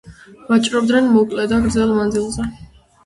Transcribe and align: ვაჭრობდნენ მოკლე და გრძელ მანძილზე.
ვაჭრობდნენ 0.51 1.11
მოკლე 1.17 1.45
და 1.51 1.59
გრძელ 1.67 1.93
მანძილზე. 2.01 2.49